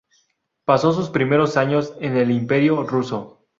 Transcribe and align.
Pasó 0.65 0.93
sus 0.93 1.11
primeros 1.11 1.57
años 1.57 1.93
en 1.99 2.17
el 2.17 2.31
Imperio 2.31 2.81
ruso. 2.81 3.45